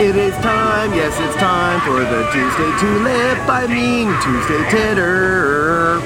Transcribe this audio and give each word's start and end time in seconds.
It 0.00 0.16
is 0.16 0.32
time, 0.36 0.94
yes, 0.94 1.12
it's 1.20 1.36
time 1.36 1.78
for 1.82 2.00
the 2.00 2.24
Tuesday 2.32 2.72
Tulip. 2.80 3.38
I 3.50 3.66
mean, 3.68 4.08
Tuesday 4.24 4.64
Titter. 4.70 6.00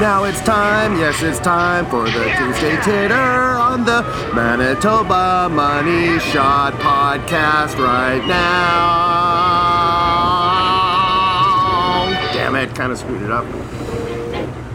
Now 0.00 0.24
it's 0.24 0.40
time, 0.40 0.96
yes, 0.96 1.22
it's 1.22 1.38
time 1.38 1.84
for 1.90 2.04
the 2.04 2.32
Tuesday 2.38 2.80
Titter 2.82 3.12
on 3.12 3.84
the 3.84 4.00
Manitoba 4.34 5.50
Money 5.50 6.18
Shot 6.20 6.72
podcast 6.80 7.76
right 7.76 8.26
now. 8.26 8.72
Damn 12.32 12.54
it, 12.54 12.74
kind 12.74 12.92
of 12.92 12.98
screwed 12.98 13.20
it 13.20 13.30
up. 13.30 13.44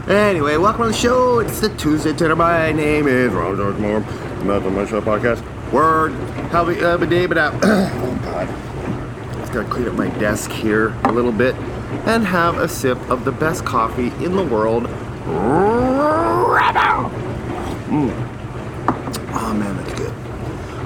Anyway, 0.08 0.58
welcome 0.58 0.84
to 0.84 0.89
the 0.89 0.94
show. 0.94 1.39
It's 1.39 1.60
the 1.60 1.70
Tuesday 1.70 2.14
Titter. 2.14 2.36
My 2.36 2.71
name 2.71 3.08
is 3.08 3.34
Ron 3.34 3.55
George 3.55 3.78
Moore. 3.78 4.02
Manitoba 4.44 4.70
Money 4.70 4.88
Shot 4.88 5.02
podcast. 5.02 5.57
Word. 5.71 6.13
How 6.52 6.63
we 6.65 6.81
uh, 6.81 6.97
day, 6.97 7.25
but 7.25 7.38
oh 7.38 8.20
god. 8.23 8.47
Just 9.39 9.54
gotta 9.54 9.69
clean 9.69 9.87
up 9.87 9.96
my 9.96 10.09
desk 10.19 10.51
here 10.51 10.96
a 11.04 11.11
little 11.11 11.32
bit 11.32 11.55
and 12.05 12.25
have 12.25 12.57
a 12.57 12.68
sip 12.68 12.97
of 13.09 13.25
the 13.25 13.32
best 13.32 13.65
coffee 13.65 14.07
in 14.23 14.36
the 14.36 14.43
world. 14.43 14.83
Mm. 17.87 18.11
Oh 19.33 19.54
man, 19.54 19.78
that's 19.78 19.93
good. 19.93 20.14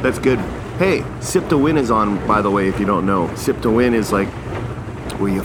That's 0.03 0.20
good. 0.20 0.39
Hey, 0.77 1.05
Sip 1.20 1.48
to 1.49 1.57
Win 1.57 1.77
is 1.77 1.91
on, 1.91 2.25
by 2.27 2.41
the 2.41 2.49
way, 2.49 2.67
if 2.67 2.79
you 2.79 2.85
don't 2.87 3.05
know. 3.05 3.34
Sip 3.35 3.61
to 3.61 3.70
Win 3.70 3.93
is 3.93 4.11
like 4.11 4.27
where 5.20 5.31
you 5.31 5.41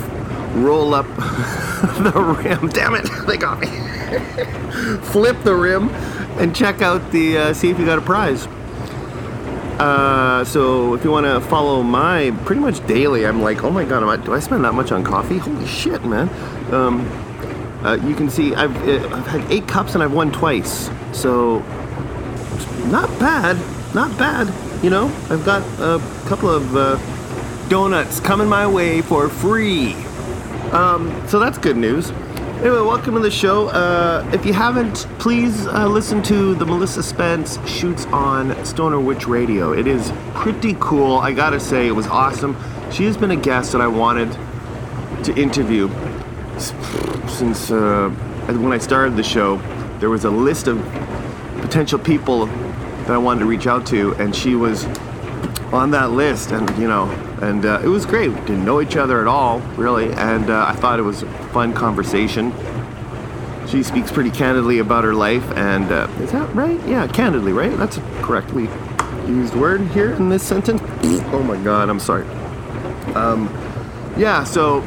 roll 0.62 0.94
up 0.94 1.06
the 1.16 2.38
rim. 2.42 2.68
Damn 2.68 2.94
it, 2.94 3.08
they 3.26 3.36
got 3.36 3.60
me. 3.60 3.66
Flip 5.10 5.36
the 5.42 5.54
rim 5.54 5.90
and 6.38 6.56
check 6.56 6.80
out 6.80 7.10
the, 7.12 7.38
uh, 7.38 7.52
see 7.52 7.70
if 7.70 7.78
you 7.78 7.84
got 7.84 7.98
a 7.98 8.02
prize. 8.02 8.48
Uh, 9.78 10.42
so 10.44 10.94
if 10.94 11.04
you 11.04 11.10
want 11.10 11.26
to 11.26 11.38
follow 11.48 11.82
my 11.82 12.30
pretty 12.46 12.62
much 12.62 12.84
daily, 12.86 13.26
I'm 13.26 13.42
like, 13.42 13.62
oh 13.62 13.70
my 13.70 13.84
god, 13.84 14.02
I, 14.02 14.24
do 14.24 14.32
I 14.32 14.40
spend 14.40 14.64
that 14.64 14.72
much 14.72 14.90
on 14.90 15.04
coffee? 15.04 15.36
Holy 15.36 15.66
shit, 15.66 16.02
man! 16.04 16.30
Um, 16.72 17.06
uh, 17.84 17.98
you 18.02 18.14
can 18.14 18.30
see 18.30 18.54
I've, 18.54 18.74
uh, 18.88 19.14
I've 19.14 19.26
had 19.26 19.52
eight 19.52 19.68
cups 19.68 19.94
and 19.94 20.02
I've 20.02 20.14
won 20.14 20.32
twice, 20.32 20.90
so 21.12 21.58
not 22.86 23.08
bad, 23.20 23.58
not 23.94 24.16
bad. 24.18 24.52
You 24.82 24.88
know, 24.88 25.06
I've 25.28 25.44
got 25.44 25.62
a 25.78 26.00
couple 26.26 26.48
of 26.48 26.74
uh, 26.74 27.68
donuts 27.68 28.18
coming 28.20 28.48
my 28.48 28.66
way 28.66 29.02
for 29.02 29.28
free, 29.28 29.92
um, 30.72 31.28
so 31.28 31.38
that's 31.38 31.58
good 31.58 31.76
news. 31.76 32.12
Anyway, 32.60 32.80
welcome 32.80 33.12
to 33.12 33.20
the 33.20 33.30
show. 33.30 33.68
Uh, 33.68 34.28
if 34.32 34.46
you 34.46 34.54
haven't, 34.54 35.06
please 35.18 35.66
uh, 35.66 35.86
listen 35.86 36.22
to 36.22 36.54
the 36.54 36.64
Melissa 36.64 37.02
Spence 37.02 37.58
shoots 37.68 38.06
on 38.06 38.64
Stoner 38.64 38.98
Witch 38.98 39.26
Radio. 39.28 39.72
It 39.72 39.86
is 39.86 40.10
pretty 40.32 40.74
cool. 40.80 41.18
I 41.18 41.32
gotta 41.32 41.60
say, 41.60 41.86
it 41.86 41.92
was 41.92 42.06
awesome. 42.06 42.56
She 42.90 43.04
has 43.04 43.14
been 43.18 43.30
a 43.30 43.36
guest 43.36 43.72
that 43.72 43.82
I 43.82 43.86
wanted 43.86 44.32
to 45.24 45.36
interview 45.36 45.90
since 47.28 47.70
uh, 47.70 48.08
when 48.48 48.72
I 48.72 48.78
started 48.78 49.16
the 49.16 49.22
show. 49.22 49.58
There 49.98 50.08
was 50.08 50.24
a 50.24 50.30
list 50.30 50.66
of 50.66 50.82
potential 51.60 51.98
people 51.98 52.46
that 52.46 53.10
I 53.10 53.18
wanted 53.18 53.40
to 53.40 53.46
reach 53.46 53.66
out 53.66 53.86
to, 53.88 54.14
and 54.14 54.34
she 54.34 54.54
was 54.54 54.86
on 55.74 55.90
that 55.90 56.12
list, 56.12 56.52
and 56.52 56.66
you 56.78 56.88
know, 56.88 57.04
and 57.42 57.64
uh, 57.64 57.80
it 57.84 57.88
was 57.88 58.06
great. 58.06 58.30
We 58.30 58.40
didn't 58.40 58.64
know 58.64 58.80
each 58.80 58.96
other 58.96 59.20
at 59.20 59.26
all, 59.26 59.60
really, 59.76 60.12
and 60.12 60.48
uh, 60.50 60.66
I 60.68 60.74
thought 60.74 60.98
it 60.98 61.02
was 61.02 61.22
a 61.22 61.26
fun 61.48 61.74
conversation. 61.74 62.52
She 63.66 63.82
speaks 63.82 64.12
pretty 64.12 64.30
candidly 64.30 64.78
about 64.78 65.04
her 65.04 65.14
life, 65.14 65.44
and 65.52 65.90
uh, 65.90 66.08
is 66.20 66.32
that 66.32 66.54
right? 66.54 66.80
Yeah, 66.86 67.06
candidly, 67.08 67.52
right? 67.52 67.76
That's 67.76 67.96
a 67.98 68.00
correctly 68.22 68.68
used 69.26 69.54
word 69.54 69.80
here 69.88 70.12
in 70.12 70.28
this 70.28 70.42
sentence. 70.42 70.80
oh 71.32 71.42
my 71.42 71.56
God, 71.62 71.88
I'm 71.88 72.00
sorry. 72.00 72.26
Um, 73.14 73.48
yeah, 74.16 74.44
so 74.44 74.82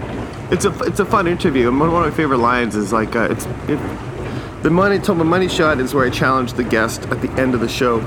it's 0.49 0.65
a 0.65 0.77
it's 0.83 0.99
a 0.99 1.05
fun 1.05 1.27
interview, 1.27 1.67
and 1.67 1.79
one 1.79 1.89
of 1.89 1.95
my 1.95 2.11
favorite 2.11 2.37
lines 2.37 2.75
is 2.75 2.91
like 2.91 3.15
uh, 3.15 3.27
it's 3.29 3.45
it, 3.67 3.79
the 4.63 4.69
money 4.69 4.97
told 4.99 5.17
my 5.17 5.23
money 5.23 5.47
shot 5.47 5.79
is 5.79 5.93
where 5.93 6.05
I 6.05 6.09
challenge 6.09 6.53
the 6.53 6.63
guest 6.63 7.03
at 7.07 7.21
the 7.21 7.29
end 7.31 7.53
of 7.53 7.61
the 7.61 7.69
show 7.69 7.99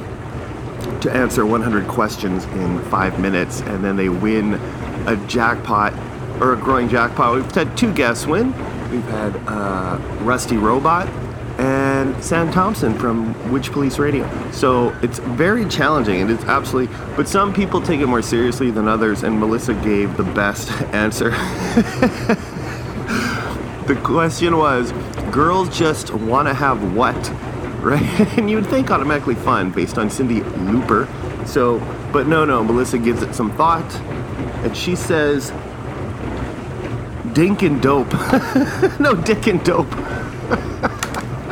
to 1.03 1.13
answer 1.13 1.45
100 1.45 1.87
questions 1.89 2.45
in 2.45 2.81
five 2.85 3.21
minutes, 3.21 3.61
and 3.63 3.85
then 3.85 3.97
they 3.97 4.09
win 4.09 4.55
a 5.07 5.17
jackpot 5.27 5.93
or 6.41 6.55
a 6.55 6.57
growing 6.57 6.89
jackpot. 6.89 7.35
We've 7.35 7.51
had 7.53 7.77
two 7.77 7.93
guests 7.93 8.27
win. 8.27 8.49
We've 8.91 9.05
had 9.05 9.37
uh, 9.47 9.99
Rusty 10.23 10.57
Robot 10.57 11.09
and 11.59 12.23
Sam 12.25 12.51
Thompson 12.51 12.99
from 12.99 13.53
Witch 13.53 13.71
Police 13.73 13.99
Radio. 13.99 14.29
So 14.53 14.89
it's 15.03 15.19
very 15.19 15.67
challenging, 15.69 16.21
and 16.21 16.31
it's 16.31 16.45
absolutely. 16.45 16.95
But 17.17 17.29
some 17.29 17.53
people 17.53 17.81
take 17.81 18.01
it 18.01 18.07
more 18.07 18.23
seriously 18.23 18.71
than 18.71 18.89
others, 18.89 19.23
and 19.23 19.39
Melissa 19.39 19.75
gave 19.75 20.17
the 20.17 20.25
best 20.25 20.71
answer. 20.93 21.31
the 23.87 24.01
question 24.03 24.57
was, 24.57 24.93
girls 25.31 25.77
just 25.77 26.13
want 26.13 26.49
to 26.49 26.55
have 26.55 26.95
what? 26.95 27.17
Right? 27.83 28.03
and 28.39 28.49
you 28.49 28.57
would 28.57 28.67
think 28.67 28.91
automatically 28.91 29.35
fun 29.35 29.71
based 29.71 29.99
on 29.99 30.09
Cyndi 30.09 30.41
Lauper. 30.41 31.09
So, 31.47 31.81
but 32.13 32.27
no, 32.27 32.45
no, 32.45 32.63
Melissa 32.63 32.99
gives 32.99 33.23
it 33.23 33.35
some 33.35 33.51
thought, 33.57 33.95
and 34.65 34.77
she 34.77 34.95
says, 34.95 35.51
"Dink 37.33 37.63
and 37.63 37.83
dope." 37.83 38.13
no, 39.01 39.15
dick 39.15 39.49
and 39.49 39.63
dope. 39.65 39.91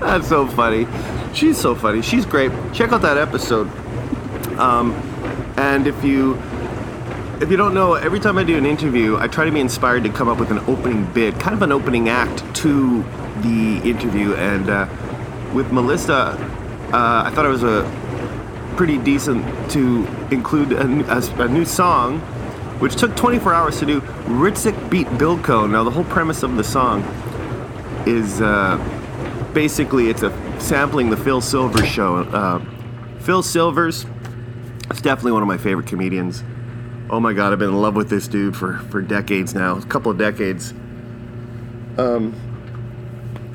That's 0.00 0.28
so 0.28 0.46
funny. 0.48 0.86
She's 1.34 1.58
so 1.58 1.74
funny. 1.74 2.02
She's 2.02 2.26
great. 2.26 2.50
Check 2.72 2.92
out 2.92 3.02
that 3.02 3.18
episode. 3.18 3.70
Um, 4.58 4.92
and 5.56 5.86
if 5.86 6.02
you 6.02 6.34
if 7.42 7.50
you 7.50 7.56
don't 7.56 7.74
know, 7.74 7.94
every 7.94 8.20
time 8.20 8.38
I 8.38 8.44
do 8.44 8.56
an 8.56 8.64
interview, 8.64 9.16
I 9.16 9.26
try 9.26 9.44
to 9.44 9.50
be 9.50 9.58
inspired 9.58 10.04
to 10.04 10.10
come 10.10 10.28
up 10.28 10.38
with 10.38 10.50
an 10.50 10.60
opening 10.60 11.04
bid, 11.12 11.40
kind 11.40 11.54
of 11.54 11.62
an 11.62 11.72
opening 11.72 12.08
act 12.08 12.42
to 12.56 13.04
the 13.42 13.88
interview. 13.88 14.34
And 14.34 14.68
uh, 14.68 14.86
with 15.54 15.72
Melissa, 15.72 16.36
uh, 16.92 17.22
I 17.26 17.30
thought 17.34 17.44
it 17.44 17.48
was 17.48 17.64
a 17.64 17.82
pretty 18.76 18.98
decent 18.98 19.70
to 19.70 20.06
include 20.30 20.72
a, 20.72 20.86
a, 21.16 21.44
a, 21.44 21.48
new 21.48 21.64
song, 21.64 22.20
which 22.80 22.96
took 22.96 23.14
24 23.16 23.54
hours 23.54 23.78
to 23.80 23.86
do. 23.86 24.00
Ritzik 24.00 24.90
beat 24.90 25.06
Bilko. 25.08 25.70
Now, 25.70 25.84
the 25.84 25.90
whole 25.90 26.04
premise 26.04 26.42
of 26.42 26.56
the 26.56 26.64
song 26.64 27.02
is 28.06 28.40
uh, 28.40 28.78
basically 29.52 30.08
it's 30.08 30.22
a 30.22 30.60
sampling 30.60 31.10
the 31.10 31.16
Phil 31.16 31.40
Silvers 31.40 31.88
show. 31.88 32.16
Uh, 32.16 32.64
Phil 33.20 33.42
Silvers 33.42 34.06
is 34.90 35.00
definitely 35.00 35.32
one 35.32 35.42
of 35.42 35.48
my 35.48 35.58
favorite 35.58 35.86
comedians. 35.86 36.42
Oh 37.10 37.20
my 37.20 37.32
god, 37.32 37.52
I've 37.52 37.58
been 37.58 37.68
in 37.68 37.80
love 37.80 37.94
with 37.94 38.08
this 38.08 38.26
dude 38.26 38.56
for, 38.56 38.78
for 38.90 39.02
decades 39.02 39.54
now, 39.54 39.76
a 39.76 39.82
couple 39.82 40.10
of 40.10 40.18
decades. 40.18 40.72
Um, 41.98 42.34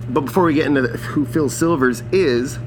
but 0.10 0.22
before 0.22 0.46
we 0.46 0.54
get 0.54 0.66
into 0.66 0.82
the, 0.82 0.98
who 0.98 1.26
Phil 1.26 1.50
Silvers 1.50 2.02
is, 2.12 2.58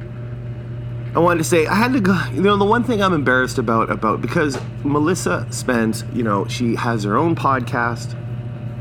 I 1.15 1.19
wanted 1.19 1.39
to 1.39 1.45
say 1.45 1.67
I 1.67 1.75
had 1.75 1.93
to 1.95 2.01
go. 2.01 2.17
You 2.33 2.43
know, 2.43 2.57
the 2.57 2.65
one 2.65 2.85
thing 2.85 3.03
I'm 3.03 3.13
embarrassed 3.13 3.59
about 3.59 3.91
about 3.91 4.21
because 4.21 4.59
Melissa 4.85 5.47
Spence, 5.51 6.05
you 6.13 6.23
know, 6.23 6.47
she 6.47 6.77
has 6.77 7.05
her 7.05 7.17
own 7.17 7.35
podcast. 7.35 8.17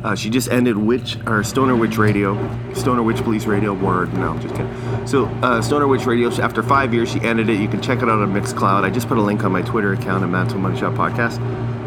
Uh, 0.04 0.16
she 0.16 0.30
just 0.30 0.50
ended 0.50 0.78
Witch 0.78 1.18
or 1.26 1.44
Stoner 1.44 1.76
Witch 1.76 1.98
Radio, 1.98 2.36
Stoner 2.74 3.04
Witch 3.04 3.18
Police 3.18 3.46
Radio. 3.46 3.74
Word, 3.74 4.14
no, 4.14 4.38
just 4.38 4.56
kidding. 4.56 5.08
So 5.08 5.26
uh, 5.42 5.62
Stoner 5.62 5.88
Witch 5.88 6.06
Radio. 6.06 6.30
After 6.30 6.62
five 6.62 6.94
years, 6.94 7.12
she 7.12 7.20
ended 7.22 7.50
it. 7.50 7.60
You 7.60 7.68
can 7.68 7.82
check 7.82 7.98
it 8.02 8.10
out 8.10 8.22
on 8.22 8.32
Mixcloud. 8.34 8.84
I 8.84 8.90
just 8.90 9.08
put 9.08 9.18
a 9.18 9.22
link 9.22 9.44
on 9.44 9.52
my 9.52 9.62
Twitter 9.62 9.94
account 9.94 10.24
at 10.24 10.30
Mantle 10.30 10.62
Shot 10.76 10.94
Podcast 10.94 11.40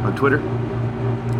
on 0.04 0.16
Twitter. 0.16 0.40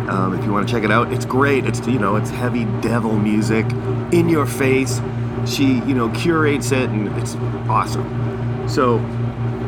Um, 0.09 0.37
if 0.37 0.45
you 0.45 0.51
want 0.51 0.67
to 0.67 0.73
check 0.73 0.83
it 0.83 0.91
out, 0.91 1.11
it's 1.11 1.25
great. 1.25 1.65
It's 1.65 1.85
you 1.87 1.99
know, 1.99 2.15
it's 2.15 2.29
heavy 2.29 2.65
devil 2.81 3.17
music, 3.17 3.65
in 4.11 4.29
your 4.29 4.45
face 4.45 4.99
she 5.45 5.75
you 5.81 5.93
know 5.93 6.09
curates 6.09 6.71
it 6.71 6.89
and 6.89 7.07
it's 7.17 7.35
awesome. 7.69 8.67
So 8.67 8.97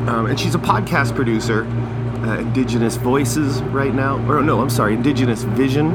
um, 0.07 0.27
and 0.27 0.39
she's 0.39 0.55
a 0.55 0.59
podcast 0.59 1.15
producer 1.15 1.65
uh, 2.25 2.39
indigenous 2.39 2.95
voices 2.95 3.61
right 3.63 3.93
now. 3.93 4.17
Or 4.29 4.41
no 4.41 4.61
i'm 4.61 4.69
sorry 4.69 4.93
indigenous 4.93 5.43
vision 5.43 5.91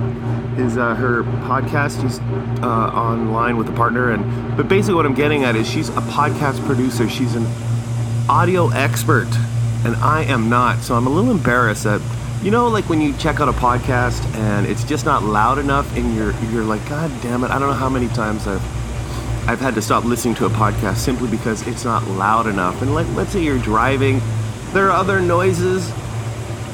is 0.58 0.76
uh, 0.76 0.94
her 0.94 1.22
podcast. 1.22 2.02
She's 2.02 2.18
uh, 2.62 2.66
online 2.66 3.56
with 3.56 3.68
a 3.68 3.72
partner 3.72 4.10
and 4.10 4.56
but 4.56 4.68
basically 4.68 4.94
what 4.94 5.06
i'm 5.06 5.14
getting 5.14 5.44
at 5.44 5.56
is 5.56 5.68
she's 5.68 5.88
a 5.90 6.02
podcast 6.02 6.64
producer. 6.66 7.08
She's 7.08 7.34
an 7.34 7.46
audio 8.28 8.68
expert 8.68 9.28
and 9.84 9.96
i 9.96 10.22
am 10.24 10.48
not. 10.48 10.78
So 10.82 10.94
i'm 10.94 11.06
a 11.06 11.10
little 11.10 11.30
embarrassed 11.30 11.84
that 11.84 12.00
you 12.42 12.50
know 12.50 12.68
like 12.68 12.88
when 12.88 13.00
you 13.00 13.12
check 13.18 13.40
out 13.40 13.48
a 13.48 13.52
podcast 13.52 14.24
and 14.36 14.66
it's 14.66 14.84
just 14.84 15.04
not 15.04 15.22
loud 15.22 15.58
enough 15.58 15.94
and 15.96 16.14
you're 16.16 16.32
you're 16.50 16.64
like 16.64 16.86
god 16.88 17.10
damn 17.22 17.44
it 17.44 17.50
i 17.50 17.58
don't 17.58 17.68
know 17.68 17.74
how 17.74 17.88
many 17.90 18.08
times 18.08 18.46
i've 18.46 18.62
I've 19.50 19.60
had 19.60 19.74
to 19.74 19.82
stop 19.82 20.04
listening 20.04 20.36
to 20.36 20.46
a 20.46 20.48
podcast 20.48 20.98
simply 20.98 21.28
because 21.28 21.66
it's 21.66 21.84
not 21.84 22.06
loud 22.06 22.46
enough. 22.46 22.82
And 22.82 22.94
let, 22.94 23.08
let's 23.16 23.32
say 23.32 23.42
you're 23.42 23.58
driving, 23.58 24.20
there 24.72 24.86
are 24.86 24.92
other 24.92 25.20
noises 25.20 25.90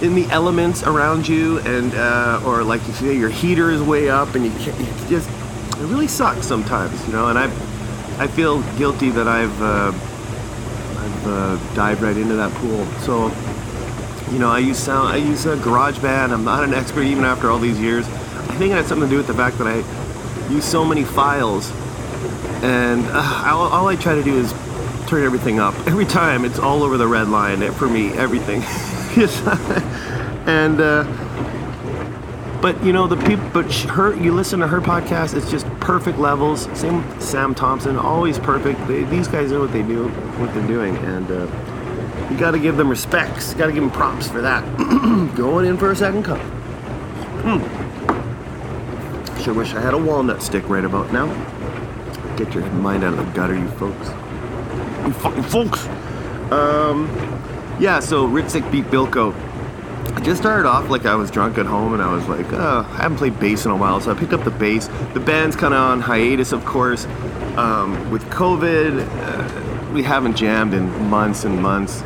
in 0.03 0.15
the 0.15 0.27
elements 0.31 0.83
around 0.83 1.27
you, 1.27 1.59
and 1.61 1.95
uh, 1.95 2.43
or 2.45 2.63
like 2.63 2.87
you 2.87 2.93
say 2.93 3.17
your 3.17 3.31
heater 3.31 3.71
is 3.71 3.81
way 3.81 4.11
up, 4.11 4.35
and 4.35 4.45
you 4.45 4.51
can't. 4.59 4.79
You 4.79 5.09
just 5.09 5.27
it 5.81 5.87
really 5.87 6.07
sucks 6.07 6.47
sometimes, 6.47 7.03
you 7.07 7.15
know. 7.15 7.29
And 7.29 7.39
I 7.39 7.45
I 8.23 8.27
feel 8.27 8.61
guilty 8.77 9.09
that 9.09 9.27
I've 9.27 9.63
uh, 9.63 9.93
I've 10.99 11.27
uh, 11.27 11.75
dived 11.75 12.03
right 12.03 12.17
into 12.17 12.35
that 12.35 12.53
pool. 12.61 12.85
So 13.01 13.33
You 14.33 14.39
know, 14.39 14.51
I 14.51 14.59
use 14.59 14.79
sound, 14.79 15.09
I 15.09 15.17
use 15.17 15.47
a 15.47 15.57
GarageBand. 15.57 16.31
I'm 16.31 16.45
not 16.45 16.63
an 16.63 16.75
expert 16.75 17.05
even 17.05 17.25
after 17.25 17.49
all 17.49 17.59
these 17.59 17.79
years. 17.81 18.07
I 18.07 18.55
think 18.59 18.73
it 18.73 18.75
had 18.75 18.87
something 18.87 19.09
to 19.09 19.11
do 19.11 19.17
with 19.17 19.29
the 19.29 19.35
fact 19.35 19.57
that 19.59 19.69
I 19.69 19.77
use 20.53 20.65
so 20.65 20.85
many 20.85 21.05
files, 21.05 21.71
and 22.63 23.05
uh, 23.07 23.43
all, 23.47 23.69
all 23.69 23.89
I 23.89 23.97
try 23.97 24.15
to 24.15 24.23
do 24.23 24.37
is 24.37 24.53
turn 25.09 25.25
everything 25.25 25.61
up. 25.61 25.75
Every 25.87 26.05
time 26.05 26.45
it's 26.45 26.59
all 26.59 26.83
over 26.83 26.97
the 26.97 27.07
red 27.07 27.29
line 27.29 27.61
for 27.73 27.89
me, 27.89 28.13
everything. 28.13 28.63
and 30.47 30.81
uh, 30.81 31.05
but 32.61 32.83
you 32.85 32.93
know 32.93 33.07
the 33.07 33.17
people, 33.17 33.49
but 33.53 33.73
her, 33.73 34.17
you 34.17 34.33
listen 34.33 34.61
to 34.61 34.67
her 34.67 34.81
podcast, 34.81 35.35
it's 35.35 35.51
just 35.51 35.67
perfect 35.81 36.19
levels. 36.19 36.69
Same 36.79 36.97
with 36.97 37.23
Sam 37.23 37.55
Thompson, 37.55 37.97
always 37.97 38.39
perfect. 38.39 38.87
They, 38.89 39.05
these 39.05 39.29
guys 39.29 39.53
know 39.53 39.61
what 39.61 39.73
they 39.73 39.83
do, 39.83 40.09
what 40.39 40.53
they're 40.53 40.67
doing, 40.67 40.97
and 40.97 41.31
uh, 41.31 41.47
you 42.31 42.37
got 42.37 42.51
to 42.53 42.59
give 42.59 42.77
them 42.77 42.89
respects. 42.89 43.55
Got 43.55 43.67
to 43.67 43.73
give 43.73 43.83
them 43.83 43.91
props 43.93 44.29
for 44.29 44.41
that. 44.41 44.65
Going 45.37 45.67
in 45.67 45.77
for 45.77 45.93
a 45.93 45.97
second 45.97 46.25
cup. 46.25 46.41
Mm. 47.43 47.85
Sure 49.45 49.55
wish 49.55 49.73
I 49.75 49.81
had 49.81 49.95
a 49.95 49.99
walnut 49.99 50.43
stick 50.43 50.69
right 50.69 50.85
about 50.85 51.13
now. 51.13 51.27
Get 52.37 52.55
your 52.55 52.65
mind 52.67 53.05
out 53.05 53.15
of 53.15 53.19
the 53.19 53.33
gutter, 53.33 53.55
you 53.55 53.69
folks. 53.71 54.09
You 55.07 55.13
fucking 55.15 55.43
folks. 55.45 55.87
Um, 56.53 57.09
yeah. 57.81 58.01
So 58.01 58.29
Ritzik 58.29 58.71
beat 58.71 58.85
Bilko. 58.87 59.35
I 60.15 60.21
just 60.21 60.41
started 60.41 60.67
off 60.67 60.89
like 60.89 61.05
I 61.05 61.15
was 61.15 61.31
drunk 61.31 61.59
at 61.59 61.67
home 61.67 61.93
and 61.93 62.03
I 62.03 62.13
was 62.13 62.27
like, 62.29 62.51
oh, 62.53 62.87
I 62.91 62.97
haven't 62.97 63.19
played 63.19 63.39
bass 63.39 63.65
in 63.65 63.71
a 63.71 63.77
while, 63.77 64.01
so 64.01 64.11
I 64.11 64.15
picked 64.15 64.33
up 64.33 64.45
the 64.45 64.51
bass. 64.51 64.89
The 65.15 65.21
band's 65.21 65.57
kind 65.57 65.75
of 65.75 65.81
on 65.81 66.01
hiatus, 66.01 66.53
of 66.53 66.65
course. 66.65 67.07
Um, 67.57 68.11
with 68.11 68.25
COVID, 68.31 69.07
uh, 69.07 69.93
we 69.93 70.03
haven't 70.03 70.37
jammed 70.37 70.75
in 70.75 70.89
months 71.09 71.45
and 71.45 71.61
months. 71.61 72.03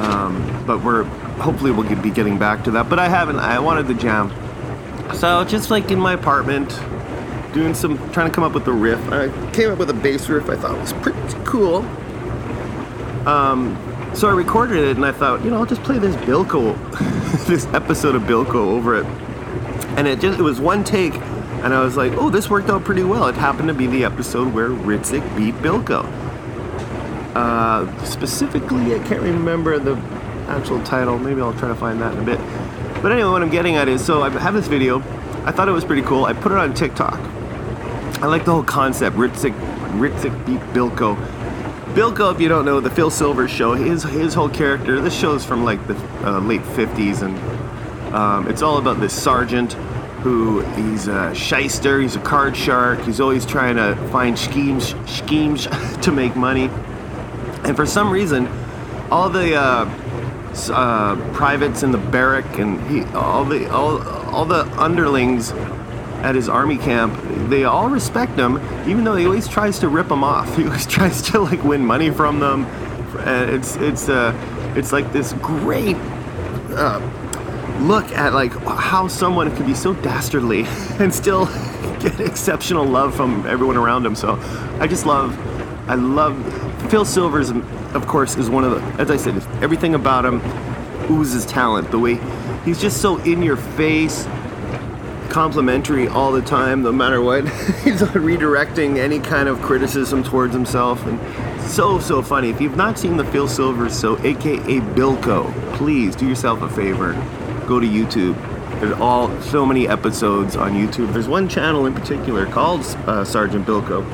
Um, 0.00 0.64
but 0.66 0.82
we're 0.84 1.04
hopefully 1.38 1.70
we'll 1.70 1.88
be 2.02 2.10
getting 2.10 2.38
back 2.38 2.64
to 2.64 2.70
that. 2.72 2.88
But 2.88 2.98
I 2.98 3.08
haven't. 3.08 3.38
I 3.38 3.58
wanted 3.58 3.88
to 3.88 3.94
jam, 3.94 4.32
so 5.14 5.44
just 5.44 5.70
like 5.70 5.90
in 5.90 5.98
my 5.98 6.12
apartment, 6.12 6.70
doing 7.58 7.74
some 7.74 7.96
trying 8.12 8.28
to 8.28 8.34
come 8.34 8.44
up 8.44 8.52
with 8.52 8.66
a 8.68 8.72
riff. 8.72 9.00
I 9.10 9.28
came 9.52 9.70
up 9.70 9.78
with 9.78 9.90
a 9.90 9.94
bass 9.94 10.28
riff 10.28 10.48
I 10.48 10.56
thought 10.56 10.78
was 10.78 10.92
pretty 10.92 11.18
cool. 11.44 11.78
Um, 13.26 13.76
so 14.14 14.28
I 14.28 14.32
recorded 14.32 14.78
it 14.78 14.96
and 14.96 15.04
I 15.04 15.12
thought, 15.12 15.44
you 15.44 15.50
know, 15.50 15.56
I'll 15.56 15.66
just 15.66 15.82
play 15.82 15.98
this 15.98 16.14
Bilko, 16.16 16.76
this 17.46 17.66
episode 17.66 18.14
of 18.14 18.22
Bilko 18.22 18.54
over 18.54 18.96
it. 18.96 19.06
And 19.98 20.06
it 20.06 20.20
just, 20.20 20.38
it 20.38 20.42
was 20.42 20.60
one 20.60 20.84
take 20.84 21.14
and 21.14 21.74
I 21.74 21.82
was 21.82 21.96
like, 21.96 22.12
oh, 22.12 22.30
this 22.30 22.48
worked 22.48 22.70
out 22.70 22.84
pretty 22.84 23.02
well. 23.02 23.26
It 23.26 23.34
happened 23.34 23.68
to 23.68 23.74
be 23.74 23.88
the 23.88 24.04
episode 24.04 24.54
where 24.54 24.68
Ritzik 24.68 25.36
beat 25.36 25.54
Bilko. 25.56 26.04
Uh, 27.34 28.04
specifically, 28.04 28.94
I 28.94 29.00
can't 29.00 29.22
remember 29.22 29.78
the 29.80 29.96
actual 30.48 30.80
title. 30.84 31.18
Maybe 31.18 31.40
I'll 31.40 31.58
try 31.58 31.68
to 31.68 31.74
find 31.74 32.00
that 32.00 32.14
in 32.14 32.20
a 32.20 32.24
bit. 32.24 32.38
But 33.02 33.10
anyway, 33.10 33.30
what 33.30 33.42
I'm 33.42 33.50
getting 33.50 33.76
at 33.76 33.88
is, 33.88 34.04
so 34.04 34.22
I 34.22 34.30
have 34.30 34.54
this 34.54 34.68
video. 34.68 35.00
I 35.44 35.50
thought 35.50 35.68
it 35.68 35.72
was 35.72 35.84
pretty 35.84 36.02
cool. 36.02 36.24
I 36.24 36.32
put 36.32 36.52
it 36.52 36.58
on 36.58 36.72
TikTok. 36.72 37.37
I 38.20 38.26
like 38.26 38.44
the 38.44 38.52
whole 38.52 38.62
concept. 38.64 39.16
Ritzik, 39.16 39.54
Ritzik 39.98 40.46
beat 40.46 40.60
Bilko 40.74 41.16
Bilko, 41.98 42.32
if 42.32 42.40
you 42.40 42.48
don't 42.48 42.64
know, 42.64 42.78
the 42.78 42.90
Phil 42.90 43.10
Silvers 43.10 43.50
show, 43.50 43.72
his 43.72 44.04
his 44.04 44.32
whole 44.32 44.48
character. 44.48 45.00
This 45.00 45.18
show's 45.18 45.44
from 45.44 45.64
like 45.64 45.84
the 45.88 45.96
uh, 46.24 46.38
late 46.38 46.60
'50s, 46.60 47.22
and 47.22 48.14
um, 48.14 48.46
it's 48.46 48.62
all 48.62 48.78
about 48.78 49.00
this 49.00 49.12
sergeant 49.12 49.72
who 50.22 50.60
he's 50.76 51.08
a 51.08 51.34
shyster. 51.34 52.00
He's 52.00 52.14
a 52.14 52.20
card 52.20 52.56
shark. 52.56 53.00
He's 53.00 53.20
always 53.20 53.44
trying 53.44 53.76
to 53.76 53.96
find 54.12 54.38
schemes 54.38 54.94
schemes 55.06 55.66
to 56.02 56.12
make 56.12 56.36
money, 56.36 56.70
and 57.64 57.74
for 57.74 57.86
some 57.86 58.10
reason, 58.10 58.46
all 59.10 59.28
the 59.28 59.56
uh, 59.56 59.90
uh, 60.70 61.16
privates 61.32 61.82
in 61.82 61.90
the 61.90 61.98
barrack 61.98 62.58
and 62.58 62.80
he, 62.88 63.02
all 63.14 63.44
the 63.44 63.68
all 63.72 64.06
all 64.28 64.44
the 64.44 64.66
underlings 64.80 65.52
at 66.22 66.34
his 66.34 66.48
army 66.48 66.76
camp, 66.76 67.14
they 67.48 67.64
all 67.64 67.88
respect 67.88 68.32
him, 68.32 68.58
even 68.88 69.04
though 69.04 69.16
he 69.16 69.24
always 69.26 69.46
tries 69.48 69.78
to 69.80 69.88
rip 69.88 70.08
them 70.08 70.24
off. 70.24 70.48
He 70.56 70.64
always 70.64 70.86
tries 70.86 71.22
to 71.30 71.40
like 71.40 71.62
win 71.62 71.84
money 71.84 72.10
from 72.10 72.40
them. 72.40 72.66
It's 73.26 73.76
it's 73.76 74.08
uh 74.08 74.32
it's 74.76 74.92
like 74.92 75.12
this 75.12 75.32
great 75.34 75.96
uh, 76.70 77.00
look 77.80 78.04
at 78.12 78.34
like 78.34 78.52
how 78.52 79.08
someone 79.08 79.54
can 79.54 79.66
be 79.66 79.74
so 79.74 79.94
dastardly 79.94 80.64
and 80.98 81.14
still 81.14 81.46
get 82.00 82.20
exceptional 82.20 82.84
love 82.84 83.14
from 83.14 83.46
everyone 83.46 83.76
around 83.76 84.04
him. 84.04 84.14
So 84.14 84.38
I 84.80 84.86
just 84.86 85.06
love 85.06 85.36
I 85.88 85.94
love 85.94 86.36
Phil 86.90 87.04
Silvers 87.04 87.50
of 87.50 88.06
course 88.06 88.36
is 88.36 88.50
one 88.50 88.64
of 88.64 88.72
the 88.72 88.80
as 89.00 89.10
I 89.10 89.16
said 89.16 89.36
everything 89.62 89.94
about 89.94 90.24
him 90.24 90.42
oozes 91.10 91.46
talent 91.46 91.90
the 91.90 91.98
way 91.98 92.20
he's 92.64 92.78
just 92.78 93.00
so 93.00 93.16
in 93.18 93.42
your 93.42 93.56
face 93.56 94.26
complimentary 95.28 96.08
all 96.08 96.32
the 96.32 96.42
time, 96.42 96.82
no 96.82 96.92
matter 96.92 97.20
what. 97.20 97.44
He's 97.84 98.02
redirecting 98.02 98.98
any 98.98 99.18
kind 99.20 99.48
of 99.48 99.60
criticism 99.62 100.22
towards 100.22 100.54
himself, 100.54 101.04
and 101.06 101.20
so 101.68 101.98
so 101.98 102.22
funny. 102.22 102.50
If 102.50 102.60
you've 102.60 102.76
not 102.76 102.98
seen 102.98 103.16
the 103.16 103.24
Phil 103.24 103.48
Silvers, 103.48 103.98
so 103.98 104.18
AKA 104.18 104.80
Bilko, 104.80 105.52
please 105.76 106.16
do 106.16 106.26
yourself 106.26 106.62
a 106.62 106.68
favor, 106.68 107.12
go 107.66 107.78
to 107.80 107.86
YouTube. 107.86 108.36
There's 108.80 108.98
all 109.00 109.28
so 109.42 109.66
many 109.66 109.88
episodes 109.88 110.56
on 110.56 110.72
YouTube. 110.72 111.12
There's 111.12 111.28
one 111.28 111.48
channel 111.48 111.86
in 111.86 111.94
particular 111.94 112.46
called 112.46 112.80
uh, 113.06 113.24
Sergeant 113.24 113.66
Bilko, 113.66 114.04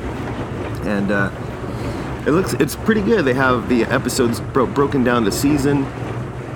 and 0.85 1.11
uh, 1.11 1.31
it 2.27 2.31
looks 2.31 2.53
it's 2.53 2.75
pretty 2.75 3.01
good. 3.01 3.25
They 3.25 3.35
have 3.35 3.69
the 3.69 3.83
episodes 3.83 4.39
bro- 4.41 4.65
broken 4.65 5.03
down 5.03 5.23
to 5.25 5.31
season 5.31 5.85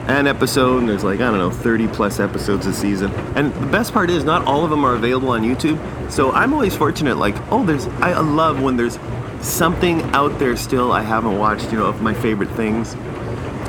an 0.10 0.26
episode, 0.26 0.80
and 0.80 0.90
there's 0.90 1.04
like, 1.04 1.20
I 1.20 1.30
don't 1.30 1.38
know, 1.38 1.52
30 1.52 1.88
plus 1.90 2.20
episodes 2.20 2.66
a 2.66 2.74
season. 2.74 3.12
And 3.36 3.54
the 3.54 3.68
best 3.68 3.94
part 3.94 4.10
is, 4.10 4.24
not 4.24 4.46
all 4.46 4.64
of 4.64 4.72
them 4.72 4.84
are 4.84 4.96
available 4.96 5.30
on 5.30 5.44
YouTube. 5.44 5.80
So 6.12 6.32
I'm 6.32 6.52
always 6.52 6.76
fortunate, 6.76 7.18
like, 7.18 7.36
oh, 7.52 7.64
there's, 7.64 7.86
I 7.88 8.20
love 8.20 8.60
when 8.62 8.76
there's 8.76 8.98
something 9.42 10.02
out 10.16 10.38
there 10.40 10.58
still 10.58 10.92
I 10.92 11.02
haven't 11.02 11.38
watched, 11.38 11.72
you 11.72 11.78
know, 11.78 11.86
of 11.86 12.02
my 12.02 12.16
favorite 12.16 12.50
things. 12.52 12.94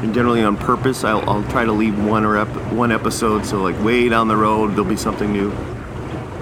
And 0.03 0.15
generally 0.15 0.43
on 0.43 0.57
purpose, 0.57 1.05
I'll, 1.05 1.29
I'll 1.29 1.45
try 1.51 1.67
to 1.67 1.73
leave 1.73 2.03
one 2.03 2.25
or 2.25 2.39
ep- 2.39 2.73
one 2.73 2.91
episode, 2.91 3.45
so 3.45 3.61
like 3.61 3.79
way 3.85 4.09
down 4.09 4.29
the 4.29 4.37
road, 4.37 4.71
there'll 4.71 4.85
be 4.85 4.97
something 4.97 5.31
new. 5.31 5.51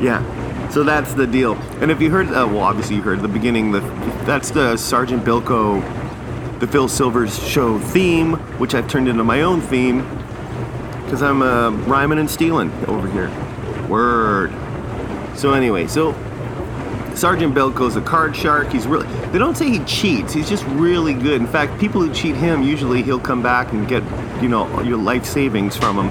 Yeah. 0.01 0.23
So 0.71 0.85
that's 0.85 1.13
the 1.15 1.27
deal. 1.27 1.55
And 1.81 1.91
if 1.91 2.01
you 2.01 2.11
heard, 2.11 2.29
uh, 2.29 2.47
well, 2.49 2.61
obviously 2.61 2.97
you 2.97 3.03
heard 3.03 3.21
the 3.21 3.27
beginning, 3.27 3.73
the, 3.73 3.81
that's 4.25 4.51
the 4.51 4.77
Sergeant 4.77 5.25
Bilko 5.25 5.83
the 6.61 6.67
Phil 6.67 6.89
Silvers 6.89 7.39
show 7.47 7.79
theme, 7.79 8.35
which 8.59 8.75
I've 8.75 8.89
turned 8.89 9.09
into 9.09 9.23
my 9.23 9.43
own 9.43 9.61
theme 9.61 10.03
because 11.05 11.23
I'm 11.23 11.41
uh, 11.41 11.71
rhyming 11.87 12.19
and 12.19 12.29
stealing 12.29 12.73
over 12.87 13.09
here. 13.09 13.31
Word. 13.89 14.53
So 15.37 15.53
anyway, 15.53 15.87
so 15.87 16.13
Sergeant 17.15 17.55
Bilko's 17.55 17.97
a 17.97 18.01
card 18.01 18.37
shark. 18.37 18.71
He's 18.71 18.87
really, 18.87 19.07
they 19.29 19.39
don't 19.39 19.57
say 19.57 19.71
he 19.71 19.79
cheats. 19.85 20.33
He's 20.33 20.49
just 20.49 20.65
really 20.67 21.15
good. 21.15 21.41
In 21.41 21.47
fact, 21.47 21.81
people 21.81 22.03
who 22.03 22.13
cheat 22.13 22.35
him, 22.35 22.63
usually 22.63 23.03
he'll 23.03 23.21
come 23.21 23.43
back 23.43 23.73
and 23.73 23.87
get, 23.87 24.03
you 24.43 24.49
know, 24.49 24.83
your 24.83 24.99
life 24.99 25.25
savings 25.25 25.77
from 25.77 25.97
him. 25.97 26.11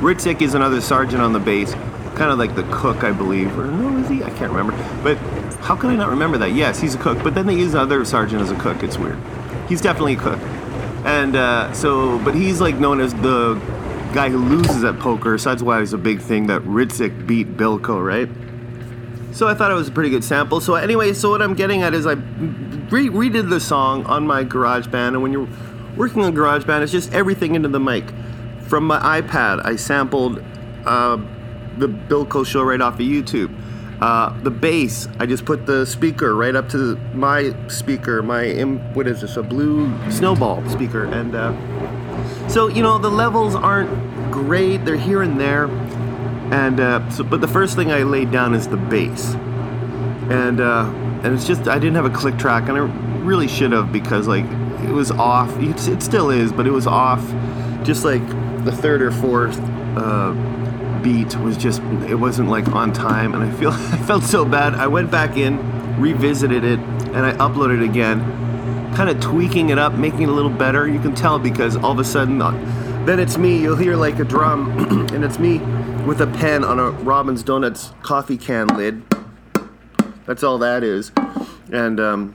Ritzik 0.00 0.42
is 0.42 0.54
another 0.54 0.80
sergeant 0.80 1.22
on 1.22 1.32
the 1.32 1.40
base, 1.40 1.72
kind 2.14 2.30
of 2.30 2.38
like 2.38 2.54
the 2.54 2.62
cook, 2.70 3.04
I 3.04 3.10
believe. 3.10 3.58
Or 3.58 3.66
no, 3.66 3.96
is 3.98 4.08
he? 4.08 4.22
I 4.22 4.30
can't 4.30 4.52
remember. 4.52 4.72
But 5.02 5.16
how 5.62 5.74
can 5.74 5.90
I 5.90 5.96
not 5.96 6.10
remember 6.10 6.38
that? 6.38 6.52
Yes, 6.52 6.78
he's 6.78 6.94
a 6.94 6.98
cook. 6.98 7.22
But 7.24 7.34
then 7.34 7.46
they 7.46 7.56
use 7.56 7.72
another 7.72 8.04
sergeant 8.04 8.42
as 8.42 8.50
a 8.50 8.56
cook. 8.56 8.82
It's 8.82 8.98
weird 8.98 9.18
he's 9.68 9.80
definitely 9.80 10.14
a 10.14 10.18
cook. 10.18 10.40
And 11.04 11.36
uh, 11.36 11.72
so, 11.72 12.18
but 12.20 12.34
he's 12.34 12.60
like 12.60 12.76
known 12.76 13.00
as 13.00 13.14
the 13.14 13.54
guy 14.12 14.30
who 14.30 14.38
loses 14.38 14.84
at 14.84 14.98
poker. 14.98 15.38
So 15.38 15.50
that's 15.50 15.62
why 15.62 15.80
it's 15.80 15.92
a 15.92 15.98
big 15.98 16.20
thing 16.20 16.46
that 16.48 16.62
Ritzik 16.62 17.26
beat 17.26 17.56
Bilko, 17.56 18.04
right? 18.04 18.28
So 19.34 19.46
I 19.46 19.54
thought 19.54 19.70
it 19.70 19.74
was 19.74 19.88
a 19.88 19.92
pretty 19.92 20.10
good 20.10 20.24
sample. 20.24 20.60
So 20.60 20.74
anyway, 20.74 21.12
so 21.12 21.30
what 21.30 21.42
I'm 21.42 21.54
getting 21.54 21.82
at 21.82 21.94
is 21.94 22.06
I 22.06 22.12
re- 22.12 23.08
redid 23.08 23.50
the 23.50 23.60
song 23.60 24.04
on 24.06 24.26
my 24.26 24.42
GarageBand, 24.42 25.08
and 25.08 25.22
when 25.22 25.32
you're 25.32 25.48
working 25.96 26.24
on 26.24 26.34
GarageBand, 26.34 26.82
it's 26.82 26.92
just 26.92 27.12
everything 27.12 27.54
into 27.54 27.68
the 27.68 27.78
mic. 27.78 28.04
From 28.66 28.86
my 28.86 29.20
iPad, 29.20 29.64
I 29.64 29.76
sampled 29.76 30.42
uh, 30.84 31.16
the 31.76 31.88
Bilko 31.88 32.44
show 32.44 32.62
right 32.62 32.80
off 32.80 32.94
of 32.94 33.00
YouTube. 33.00 33.54
Uh, 34.00 34.38
the 34.42 34.50
bass, 34.50 35.08
I 35.18 35.26
just 35.26 35.44
put 35.44 35.66
the 35.66 35.84
speaker 35.84 36.36
right 36.36 36.54
up 36.54 36.68
to 36.70 36.96
my 37.14 37.52
speaker, 37.68 38.22
my 38.22 38.52
what 38.94 39.08
is 39.08 39.22
this? 39.22 39.36
A 39.36 39.42
blue 39.42 39.92
snowball 40.10 40.66
speaker, 40.68 41.04
and 41.06 41.34
uh, 41.34 42.48
so 42.48 42.68
you 42.68 42.80
know 42.80 42.98
the 42.98 43.10
levels 43.10 43.56
aren't 43.56 43.90
great; 44.30 44.84
they're 44.84 44.96
here 44.96 45.22
and 45.22 45.40
there. 45.40 45.66
And 46.52 46.78
uh, 46.78 47.10
so, 47.10 47.24
but 47.24 47.40
the 47.40 47.48
first 47.48 47.74
thing 47.74 47.90
I 47.90 48.04
laid 48.04 48.30
down 48.30 48.54
is 48.54 48.68
the 48.68 48.76
bass, 48.76 49.34
and 50.30 50.60
uh, 50.60 50.88
and 51.24 51.34
it's 51.34 51.46
just 51.46 51.66
I 51.66 51.80
didn't 51.80 51.96
have 51.96 52.06
a 52.06 52.10
click 52.10 52.38
track, 52.38 52.68
and 52.68 52.78
I 52.78 52.82
really 53.24 53.48
should 53.48 53.72
have 53.72 53.92
because 53.92 54.28
like 54.28 54.44
it 54.84 54.92
was 54.92 55.10
off. 55.10 55.52
It 55.58 56.00
still 56.00 56.30
is, 56.30 56.52
but 56.52 56.68
it 56.68 56.70
was 56.70 56.86
off, 56.86 57.20
just 57.82 58.04
like 58.04 58.26
the 58.64 58.72
third 58.72 59.02
or 59.02 59.10
fourth 59.10 59.58
uh, 59.96 60.32
beat 61.02 61.36
was 61.36 61.56
just 61.56 61.82
it 62.08 62.14
wasn't 62.14 62.48
like 62.48 62.68
on 62.68 62.92
time 62.92 63.34
and 63.34 63.42
I 63.42 63.50
feel 63.58 63.70
I 63.72 63.96
felt 64.06 64.24
so 64.24 64.44
bad. 64.44 64.74
I 64.74 64.86
went 64.86 65.10
back 65.10 65.36
in, 65.36 65.58
revisited 66.00 66.64
it, 66.64 66.78
and 66.78 67.18
I 67.26 67.32
uploaded 67.34 67.82
it 67.82 67.84
again, 67.84 68.20
kind 68.94 69.08
of 69.08 69.20
tweaking 69.20 69.70
it 69.70 69.78
up, 69.78 69.94
making 69.94 70.22
it 70.22 70.28
a 70.28 70.32
little 70.32 70.50
better. 70.50 70.88
You 70.88 71.00
can 71.00 71.14
tell 71.14 71.38
because 71.38 71.76
all 71.76 71.92
of 71.92 71.98
a 71.98 72.04
sudden 72.04 72.40
uh, 72.42 72.50
Then 73.04 73.18
it's 73.18 73.38
me. 73.38 73.58
You'll 73.58 73.76
hear 73.76 73.96
like 73.96 74.18
a 74.18 74.24
drum, 74.24 75.08
and 75.14 75.24
it's 75.24 75.38
me 75.38 75.58
with 76.06 76.20
a 76.20 76.26
pen 76.26 76.64
on 76.64 76.78
a 76.78 76.90
Robin's 76.90 77.42
Donuts 77.42 77.92
coffee 78.02 78.38
can 78.38 78.66
lid. 78.68 79.02
That's 80.26 80.42
all 80.42 80.58
that 80.58 80.84
is. 80.84 81.10
And 81.72 81.98
um, 82.00 82.34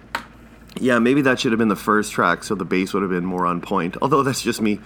yeah, 0.79 0.99
maybe 0.99 1.21
that 1.21 1.39
should 1.39 1.51
have 1.51 1.59
been 1.59 1.67
the 1.67 1.75
first 1.75 2.11
track, 2.11 2.43
so 2.43 2.55
the 2.55 2.65
bass 2.65 2.93
would 2.93 3.03
have 3.03 3.11
been 3.11 3.25
more 3.25 3.45
on 3.45 3.61
point. 3.61 3.97
Although 4.01 4.23
that's 4.23 4.41
just 4.41 4.61
me, 4.61 4.79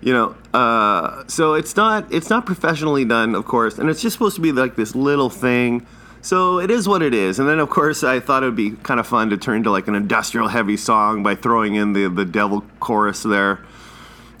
you 0.00 0.12
know. 0.12 0.34
Uh, 0.52 1.24
so 1.26 1.54
it's 1.54 1.76
not 1.76 2.12
it's 2.12 2.30
not 2.30 2.46
professionally 2.46 3.04
done, 3.04 3.34
of 3.34 3.44
course, 3.44 3.78
and 3.78 3.90
it's 3.90 4.00
just 4.00 4.14
supposed 4.14 4.36
to 4.36 4.42
be 4.42 4.52
like 4.52 4.76
this 4.76 4.94
little 4.94 5.30
thing. 5.30 5.86
So 6.22 6.58
it 6.58 6.70
is 6.72 6.88
what 6.88 7.02
it 7.02 7.14
is. 7.14 7.38
And 7.38 7.48
then 7.48 7.60
of 7.60 7.70
course 7.70 8.02
I 8.02 8.18
thought 8.20 8.42
it 8.42 8.46
would 8.46 8.56
be 8.56 8.72
kind 8.72 8.98
of 8.98 9.06
fun 9.06 9.30
to 9.30 9.36
turn 9.36 9.62
to 9.62 9.70
like 9.70 9.86
an 9.86 9.94
industrial 9.94 10.48
heavy 10.48 10.76
song 10.76 11.22
by 11.22 11.34
throwing 11.34 11.74
in 11.74 11.92
the 11.92 12.08
the 12.08 12.24
devil 12.24 12.64
chorus 12.80 13.22
there 13.22 13.60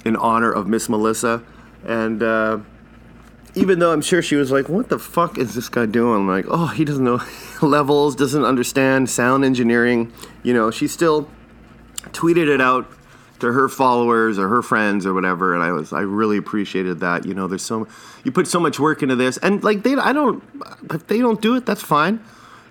in 0.04 0.16
honor 0.16 0.50
of 0.50 0.66
Miss 0.66 0.88
Melissa. 0.88 1.42
And 1.84 2.22
uh, 2.22 2.58
even 3.54 3.78
though 3.78 3.92
I'm 3.92 4.02
sure 4.02 4.22
she 4.22 4.36
was 4.36 4.50
like, 4.50 4.68
"What 4.68 4.88
the 4.88 4.98
fuck 4.98 5.38
is 5.38 5.54
this 5.54 5.68
guy 5.68 5.86
doing?" 5.86 6.22
I'm 6.22 6.28
like, 6.28 6.46
"Oh, 6.48 6.66
he 6.66 6.84
doesn't 6.84 7.04
know 7.04 7.20
levels, 7.62 8.16
doesn't 8.16 8.44
understand 8.44 9.08
sound 9.10 9.44
engineering." 9.44 10.12
You 10.42 10.54
know, 10.54 10.70
she 10.70 10.88
still 10.88 11.28
tweeted 12.12 12.48
it 12.48 12.60
out 12.60 12.90
to 13.40 13.52
her 13.52 13.68
followers 13.68 14.38
or 14.38 14.48
her 14.48 14.62
friends 14.62 15.04
or 15.06 15.12
whatever 15.12 15.54
and 15.54 15.62
i 15.62 15.70
was 15.70 15.92
i 15.92 16.00
really 16.00 16.36
appreciated 16.36 17.00
that 17.00 17.26
you 17.26 17.34
know 17.34 17.46
there's 17.46 17.62
so 17.62 17.86
you 18.24 18.32
put 18.32 18.46
so 18.46 18.58
much 18.58 18.80
work 18.80 19.02
into 19.02 19.16
this 19.16 19.36
and 19.38 19.62
like 19.62 19.82
they 19.82 19.94
i 19.94 20.12
don't 20.12 20.42
if 20.90 21.06
they 21.06 21.18
don't 21.18 21.40
do 21.40 21.54
it 21.54 21.66
that's 21.66 21.82
fine. 21.82 22.20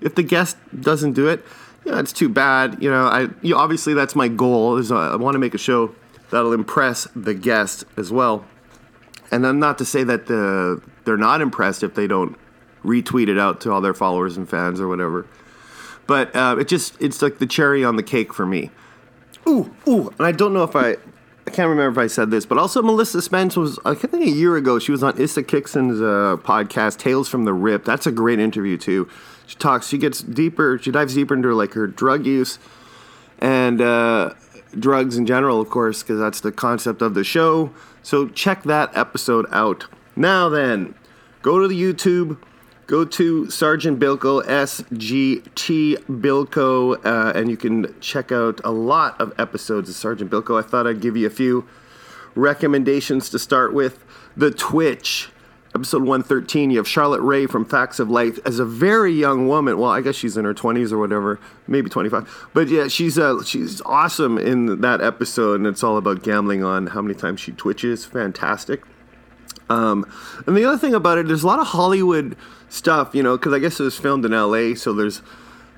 If 0.02 0.14
the 0.16 0.24
guest 0.24 0.58
doesn't 0.80 1.14
do 1.14 1.28
it 1.28 1.44
yeah 1.86 2.00
it's 2.00 2.14
too 2.14 2.30
bad 2.30 2.82
you 2.82 2.90
know 2.90 3.06
i 3.06 3.28
you, 3.42 3.56
obviously 3.56 3.94
that's 3.94 4.16
my 4.16 4.28
goal 4.28 4.78
is 4.78 4.92
uh, 4.92 4.98
i 4.98 5.16
want 5.16 5.36
to 5.36 5.40
make 5.40 5.54
a 5.54 5.58
show 5.58 5.96
that'll 6.32 6.54
impress 6.54 7.08
the 7.16 7.34
guest 7.34 7.86
as 7.98 8.12
well. 8.12 8.46
And 9.32 9.48
i'm 9.48 9.60
not 9.60 9.78
to 9.80 9.86
say 9.86 10.04
that 10.04 10.28
the, 10.28 10.82
they're 11.06 11.18
not 11.18 11.42
impressed 11.42 11.84
if 11.84 11.96
they 11.96 12.08
don't 12.08 12.38
retweet 12.84 13.30
it 13.30 13.40
out 13.40 13.62
to 13.62 13.72
all 13.72 13.82
their 13.82 13.94
followers 13.94 14.38
and 14.38 14.48
fans 14.48 14.80
or 14.80 14.88
whatever 14.88 15.26
but 16.08 16.36
uh, 16.36 16.56
it 16.60 16.68
just 16.68 17.02
it's 17.02 17.22
like 17.22 17.40
the 17.40 17.48
cherry 17.48 17.84
on 17.84 17.96
the 17.96 18.04
cake 18.04 18.34
for 18.34 18.46
me 18.46 18.70
Ooh, 19.48 19.74
ooh, 19.88 20.10
and 20.18 20.26
I 20.26 20.32
don't 20.32 20.54
know 20.54 20.64
if 20.64 20.76
I, 20.76 20.92
I 21.48 21.52
can't 21.52 21.70
remember 21.70 22.02
if 22.02 22.04
I 22.04 22.08
said 22.08 22.32
this, 22.32 22.46
but 22.46 22.58
also 22.58 22.82
Melissa 22.82 23.22
Spence 23.22 23.56
was, 23.56 23.80
I 23.86 23.94
think 23.94 24.14
a 24.14 24.30
year 24.30 24.56
ago, 24.56 24.80
she 24.80 24.92
was 24.92 25.04
on 25.04 25.20
Issa 25.20 25.44
Kickson's 25.44 26.02
uh, 26.02 26.42
podcast, 26.44 26.98
Tales 26.98 27.30
from 27.30 27.46
the 27.46 27.54
Rip. 27.54 27.86
That's 27.86 28.08
a 28.08 28.12
great 28.12 28.40
interview 28.40 28.78
too. 28.78 29.08
She 29.46 29.56
talks, 29.56 29.88
she 29.88 29.98
gets 29.98 30.22
deeper, 30.22 30.80
she 30.82 30.92
dives 30.92 31.14
deeper 31.14 31.36
into 31.36 31.54
like 31.54 31.74
her 31.74 31.86
drug 31.86 32.26
use 32.26 32.58
and 33.40 33.82
uh, 33.82 34.34
drugs 34.80 35.18
in 35.18 35.26
general, 35.26 35.62
of 35.62 35.70
course, 35.70 36.02
because 36.02 36.20
that's 36.20 36.40
the 36.40 36.52
concept 36.52 37.02
of 37.02 37.14
the 37.14 37.24
show. 37.24 37.72
So 38.02 38.28
check 38.28 38.64
that 38.64 38.96
episode 38.98 39.46
out. 39.52 39.86
Now 40.16 40.50
then, 40.50 40.96
go 41.42 41.60
to 41.60 41.68
the 41.68 41.80
YouTube 41.80 42.38
go 42.88 43.04
to 43.04 43.50
Sergeant 43.50 44.00
Bilko, 44.00 44.44
SGT 44.46 45.98
Bilko, 46.06 47.06
uh, 47.06 47.38
and 47.38 47.50
you 47.50 47.58
can 47.58 48.00
check 48.00 48.32
out 48.32 48.62
a 48.64 48.72
lot 48.72 49.20
of 49.20 49.34
episodes 49.40 49.90
of 49.90 49.96
Sergeant 49.96 50.32
Bilko. 50.32 50.60
I 50.60 50.68
thought 50.68 50.86
I'd 50.88 51.02
give 51.02 51.18
you 51.18 51.28
a 51.28 51.32
few 51.32 51.68
recommendations 52.36 53.30
to 53.32 53.40
start 53.40 53.74
with. 53.74 54.04
The 54.38 54.52
Twitch, 54.52 55.30
episode 55.74 56.04
113, 56.04 56.72
you 56.72 56.78
have 56.78 56.88
Charlotte 56.88 57.22
Rae 57.22 57.48
from 57.48 57.66
Facts 57.66 58.00
of 58.00 58.10
Life 58.10 58.38
as 58.46 58.60
a 58.60 58.66
very 58.66 59.14
young 59.14 59.48
woman. 59.48 59.80
Well, 59.80 59.90
I 59.90 60.02
guess 60.02 60.16
she's 60.16 60.38
in 60.38 60.46
her 60.46 60.54
20s 60.54 60.92
or 60.92 61.00
whatever, 61.00 61.40
maybe 61.68 61.90
25. 61.90 62.50
But 62.54 62.68
yeah, 62.68 62.88
she's 62.88 63.18
uh, 63.18 63.44
she's 63.44 63.82
awesome 63.82 64.38
in 64.38 64.82
that 64.82 65.02
episode, 65.02 65.56
and 65.56 65.68
it's 65.68 65.84
all 65.84 65.98
about 65.98 66.22
gambling 66.22 66.64
on 66.64 66.88
how 66.88 67.02
many 67.02 67.16
times 67.16 67.40
she 67.40 67.52
twitches. 67.54 68.06
Fantastic. 68.06 68.84
Um, 69.70 70.06
and 70.46 70.56
the 70.56 70.66
other 70.66 70.78
thing 70.78 70.94
about 70.94 71.18
it, 71.18 71.28
there's 71.28 71.44
a 71.44 71.48
lot 71.48 71.60
of 71.60 71.68
Hollywood 71.68 72.36
stuff, 72.70 73.16
you 73.16 73.24
know, 73.24 73.38
because 73.38 73.54
I 73.54 73.60
guess 73.60 73.80
it 73.80 73.84
was 73.84 73.98
filmed 73.98 74.26
in 74.26 74.34
L.A. 74.34 74.76
So 74.76 74.94
there's 74.94 75.22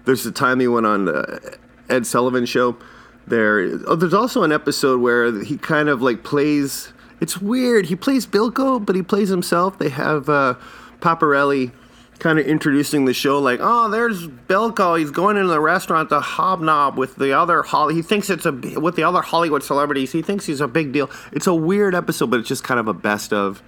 there's 0.06 0.24
the 0.24 0.32
time 0.32 0.60
he 0.60 0.68
went 0.68 0.86
on 0.86 1.06
the 1.06 1.58
Ed 1.90 2.06
Sullivan 2.06 2.46
show. 2.46 2.78
There, 3.26 3.60
oh, 3.88 3.96
there's 3.96 4.14
also 4.14 4.44
an 4.44 4.54
episode 4.54 5.02
where 5.02 5.44
he 5.44 5.58
kind 5.58 5.90
of 5.90 6.02
like 6.02 6.24
plays. 6.24 6.94
It's 7.20 7.40
weird. 7.40 7.88
He 7.88 7.96
plays 7.96 8.26
Bilko, 8.26 8.86
but 8.86 8.96
he 8.96 9.02
plays 9.02 9.30
himself. 9.30 9.80
They 9.80 9.90
have 9.90 10.30
uh, 10.30 10.56
Paparelli 11.02 11.72
kind 12.18 12.40
of 12.40 12.46
introducing 12.46 13.06
the 13.06 13.14
show 13.14 13.40
like, 13.40 13.60
oh, 13.62 13.90
there's 13.90 14.28
Bilko. 14.28 15.00
He's 15.00 15.12
going 15.12 15.38
into 15.38 15.50
the 15.50 15.60
restaurant 15.60 16.10
to 16.10 16.20
hobnob 16.20 16.98
with 16.98 17.16
the 17.16 17.34
other 17.34 17.64
Holly. 17.64 17.96
He 17.96 18.02
thinks 18.02 18.30
it's 18.30 18.46
a 18.46 18.52
with 18.52 18.96
the 18.96 19.04
other 19.04 19.22
Hollywood 19.22 19.64
celebrities. 19.64 20.12
He 20.12 20.22
thinks 20.22 20.46
he's 20.46 20.62
a 20.62 20.68
big 20.68 20.92
deal. 20.92 21.10
It's 21.32 21.48
a 21.48 21.56
weird 21.56 21.96
episode, 21.96 22.30
but 22.32 22.40
it's 22.40 22.50
just 22.50 22.64
kind 22.64 22.80
of 22.80 22.88
a 22.88 22.94
best 22.94 23.34
of. 23.34 23.62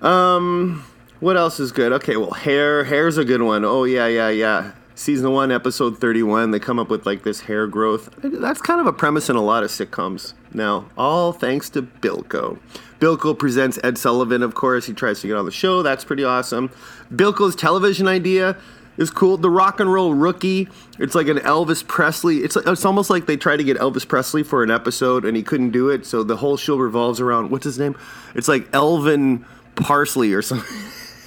Um, 0.00 0.84
what 1.20 1.36
else 1.36 1.58
is 1.60 1.72
good? 1.72 1.92
Okay, 1.92 2.16
well, 2.16 2.32
hair. 2.32 2.84
Hair's 2.84 3.16
a 3.16 3.24
good 3.24 3.42
one. 3.42 3.64
Oh 3.64 3.84
yeah, 3.84 4.06
yeah, 4.06 4.28
yeah. 4.28 4.72
Season 4.94 5.32
one, 5.32 5.50
episode 5.50 5.98
thirty-one. 5.98 6.52
They 6.52 6.60
come 6.60 6.78
up 6.78 6.88
with 6.88 7.04
like 7.06 7.24
this 7.24 7.40
hair 7.40 7.66
growth. 7.66 8.10
That's 8.22 8.60
kind 8.60 8.80
of 8.80 8.86
a 8.86 8.92
premise 8.92 9.28
in 9.28 9.34
a 9.34 9.42
lot 9.42 9.64
of 9.64 9.70
sitcoms 9.70 10.34
now. 10.52 10.88
All 10.96 11.32
thanks 11.32 11.68
to 11.70 11.82
Bilko. 11.82 12.58
Bilko 13.04 13.38
presents 13.38 13.78
Ed 13.84 13.98
Sullivan. 13.98 14.42
Of 14.42 14.54
course, 14.54 14.86
he 14.86 14.94
tries 14.94 15.20
to 15.20 15.26
get 15.26 15.36
on 15.36 15.44
the 15.44 15.50
show. 15.50 15.82
That's 15.82 16.06
pretty 16.06 16.24
awesome. 16.24 16.70
Bilko's 17.12 17.54
television 17.54 18.08
idea 18.08 18.56
is 18.96 19.10
cool. 19.10 19.36
The 19.36 19.50
Rock 19.50 19.78
and 19.78 19.92
Roll 19.92 20.14
Rookie. 20.14 20.70
It's 20.98 21.14
like 21.14 21.28
an 21.28 21.36
Elvis 21.36 21.86
Presley. 21.86 22.38
It's 22.38 22.56
it's 22.56 22.86
almost 22.86 23.10
like 23.10 23.26
they 23.26 23.36
tried 23.36 23.58
to 23.58 23.64
get 23.64 23.76
Elvis 23.76 24.08
Presley 24.08 24.42
for 24.42 24.62
an 24.62 24.70
episode 24.70 25.26
and 25.26 25.36
he 25.36 25.42
couldn't 25.42 25.72
do 25.72 25.90
it. 25.90 26.06
So 26.06 26.22
the 26.22 26.38
whole 26.38 26.56
show 26.56 26.78
revolves 26.78 27.20
around 27.20 27.50
what's 27.50 27.66
his 27.66 27.78
name? 27.78 27.94
It's 28.34 28.48
like 28.48 28.66
Elvin 28.72 29.44
Parsley 29.76 30.32
or 30.32 30.40
something. 30.40 30.74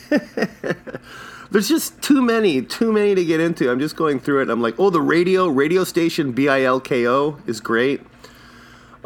There's 1.52 1.70
just 1.70 2.02
too 2.02 2.24
many, 2.24 2.64
too 2.64 2.92
many 2.92 3.14
to 3.14 3.24
get 3.24 3.40
into. 3.40 3.70
I'm 3.70 3.80
just 3.80 3.96
going 3.96 4.20
through 4.20 4.42
it. 4.42 4.50
I'm 4.50 4.64
like, 4.64 4.80
oh, 4.80 4.90
the 4.90 5.00
radio, 5.00 5.48
radio 5.48 5.84
station 5.84 6.32
B 6.32 6.50
I 6.50 6.64
L 6.64 6.80
K 6.80 7.08
O 7.08 7.38
is 7.46 7.60
great. 7.60 8.02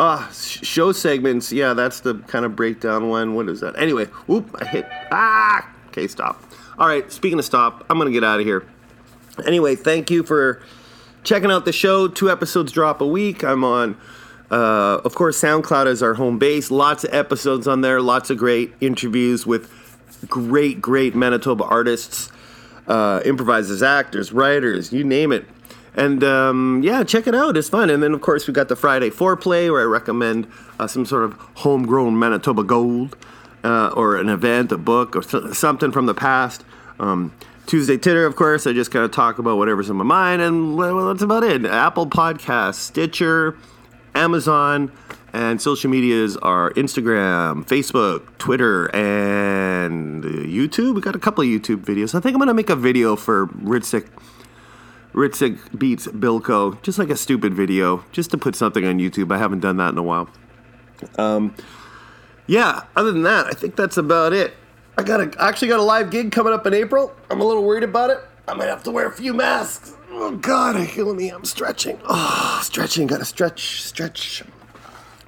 Ah, 0.04 0.28
uh, 0.28 0.32
show 0.34 0.92
segments. 0.92 1.52
Yeah, 1.52 1.76
that's 1.76 2.00
the 2.00 2.16
kind 2.26 2.44
of 2.44 2.56
breakdown 2.56 3.08
one. 3.08 3.36
What 3.36 3.48
is 3.50 3.60
that? 3.60 3.78
Anyway, 3.78 4.06
whoop, 4.26 4.50
I 4.60 4.66
hit. 4.66 4.88
Ah, 5.12 5.72
okay, 5.90 6.08
stop. 6.08 6.44
All 6.80 6.88
right, 6.88 7.12
speaking 7.12 7.38
of 7.38 7.46
stop, 7.46 7.86
I'm 7.88 8.00
gonna 8.00 8.10
get 8.10 8.24
out 8.24 8.40
of 8.40 8.46
here. 8.48 8.66
Anyway, 9.46 9.76
thank 9.76 10.10
you 10.10 10.24
for 10.24 10.60
checking 11.24 11.52
out 11.52 11.66
the 11.66 11.72
show. 11.72 12.08
Two 12.08 12.32
episodes 12.32 12.72
drop 12.72 13.00
a 13.00 13.06
week. 13.06 13.44
I'm 13.44 13.64
on. 13.64 13.96
Uh, 14.50 15.02
of 15.06 15.14
course, 15.14 15.40
SoundCloud 15.40 15.86
is 15.86 16.02
our 16.02 16.16
home 16.16 16.40
base. 16.40 16.72
Lots 16.72 17.04
of 17.04 17.14
episodes 17.14 17.68
on 17.68 17.82
there. 17.82 18.02
Lots 18.02 18.32
of 18.32 18.40
great 18.40 18.74
interviews 18.82 19.46
with 19.46 19.70
great, 20.28 20.82
great 20.82 21.14
Manitoba 21.14 21.64
artists, 21.66 22.32
uh, 22.88 23.22
improvisers, 23.24 23.84
actors, 23.84 24.34
writers, 24.34 24.92
you 24.92 25.04
name 25.04 25.32
it. 25.32 25.46
And 25.94 26.24
um, 26.24 26.82
yeah, 26.84 27.04
check 27.04 27.28
it 27.28 27.36
out. 27.36 27.58
It's 27.58 27.70
fun. 27.70 27.90
And 27.90 28.02
then, 28.02 28.14
of 28.14 28.22
course, 28.22 28.48
we 28.48 28.54
got 28.54 28.70
the 28.70 28.76
Friday 28.76 29.10
foreplay 29.10 29.70
where 29.72 29.82
I 29.82 29.86
recommend 29.86 30.48
uh, 30.80 30.88
some 30.88 31.06
sort 31.06 31.24
of 31.24 31.34
homegrown 31.56 32.18
Manitoba 32.18 32.64
gold 32.64 33.18
uh, 33.64 33.90
or 33.90 34.16
an 34.16 34.30
event, 34.30 34.72
a 34.72 34.78
book, 34.78 35.16
or 35.16 35.22
th- 35.22 35.54
something 35.54 35.92
from 35.92 36.06
the 36.06 36.14
past. 36.14 36.64
Um, 37.00 37.34
Tuesday 37.66 37.98
Titter, 37.98 38.26
of 38.26 38.36
course, 38.36 38.66
I 38.68 38.74
just 38.74 38.92
kind 38.92 39.06
of 39.06 39.12
talk 39.12 39.38
about 39.38 39.58
whatever's 39.58 39.90
in 39.90 39.96
my 39.96 40.04
mind. 40.04 40.42
And 40.42 40.76
well, 40.76 41.08
that's 41.08 41.22
about 41.22 41.44
it. 41.44 41.66
Apple 41.66 42.08
Podcasts, 42.08 42.76
Stitcher, 42.76 43.58
Amazon, 44.16 44.92
and 45.34 45.62
social 45.62 45.90
medias 45.90 46.36
are 46.38 46.72
Instagram, 46.72 47.66
Facebook, 47.66 48.24
Twitter, 48.38 48.94
and 48.96 50.24
YouTube. 50.24 50.96
We 50.96 51.02
got 51.02 51.16
a 51.16 51.20
couple 51.20 51.44
of 51.44 51.48
YouTube 51.48 51.86
videos. 51.86 52.14
I 52.16 52.20
think 52.20 52.34
I'm 52.34 52.40
gonna 52.40 52.54
make 52.54 52.70
a 52.70 52.76
video 52.76 53.16
for 53.16 53.48
Ritzik. 53.48 54.08
Ritzik 55.14 55.78
beats 55.78 56.08
Bilko, 56.08 56.82
just 56.82 56.98
like 56.98 57.10
a 57.10 57.18
stupid 57.18 57.54
video, 57.54 58.04
just 58.12 58.32
to 58.32 58.38
put 58.38 58.56
something 58.56 58.86
on 58.86 59.00
YouTube. 59.00 59.34
I 59.34 59.38
haven't 59.38 59.60
done 59.60 59.78
that 59.78 59.90
in 59.90 59.98
a 59.98 60.04
while. 60.04 60.30
Um, 61.18 61.56
yeah. 62.48 62.84
Other 62.96 63.12
than 63.12 63.24
that, 63.24 63.48
I 63.48 63.52
think 63.52 63.76
that's 63.76 63.98
about 63.98 64.34
it. 64.34 64.54
I 64.98 65.04
got 65.04 65.22
a, 65.22 65.32
actually 65.42 65.70
got 65.70 65.80
a 65.80 65.84
live 65.84 66.12
gig 66.12 66.32
coming 66.32 66.54
up 66.54 66.66
in 66.68 66.74
April. 66.74 67.14
I'm 67.30 67.42
a 67.42 67.46
little 67.46 67.64
worried 67.64 67.84
about 67.84 68.10
it. 68.10 68.20
I 68.48 68.54
might 68.54 68.70
have 68.70 68.84
to 68.84 68.92
wear 68.92 69.08
a 69.08 69.12
few 69.12 69.34
masks. 69.34 69.96
Oh 70.12 70.36
God, 70.36 70.76
I 70.76 70.86
kill 70.86 71.14
me. 71.14 71.30
I'm 71.30 71.46
stretching. 71.46 72.00
Oh, 72.06 72.60
stretching. 72.64 73.08
Gotta 73.08 73.26
stretch, 73.26 73.82
stretch 73.82 74.44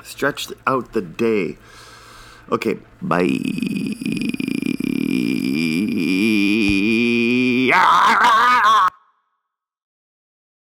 stretch 0.03 0.47
out 0.67 0.93
the 0.93 1.01
day. 1.01 1.57
Okay, 2.51 2.77
bye. 3.01 3.29